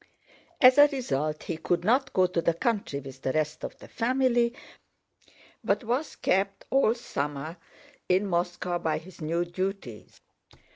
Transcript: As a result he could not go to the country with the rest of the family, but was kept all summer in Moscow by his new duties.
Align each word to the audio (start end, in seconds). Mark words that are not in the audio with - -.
As 0.59 0.79
a 0.79 0.87
result 0.87 1.43
he 1.43 1.57
could 1.57 1.85
not 1.85 2.11
go 2.11 2.25
to 2.25 2.41
the 2.41 2.55
country 2.55 3.01
with 3.01 3.21
the 3.21 3.33
rest 3.33 3.63
of 3.63 3.77
the 3.77 3.87
family, 3.87 4.51
but 5.63 5.83
was 5.83 6.15
kept 6.15 6.65
all 6.71 6.95
summer 6.95 7.57
in 8.09 8.25
Moscow 8.25 8.79
by 8.79 8.97
his 8.97 9.21
new 9.21 9.45
duties. 9.45 10.19